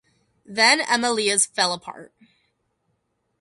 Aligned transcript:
Then 0.47 0.79
Amilias 0.81 1.45
fell 1.47 1.73
apart. 1.73 2.11